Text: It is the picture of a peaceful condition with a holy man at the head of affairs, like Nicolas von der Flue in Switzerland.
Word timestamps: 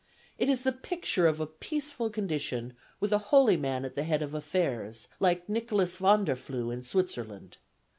It 0.39 0.49
is 0.49 0.63
the 0.63 0.71
picture 0.71 1.27
of 1.27 1.39
a 1.39 1.45
peaceful 1.45 2.09
condition 2.09 2.73
with 2.99 3.13
a 3.13 3.19
holy 3.29 3.55
man 3.55 3.85
at 3.85 3.93
the 3.93 4.01
head 4.01 4.23
of 4.23 4.33
affairs, 4.33 5.07
like 5.19 5.47
Nicolas 5.47 5.97
von 5.97 6.25
der 6.25 6.35
Flue 6.35 6.71
in 6.71 6.81
Switzerland. 6.81 7.57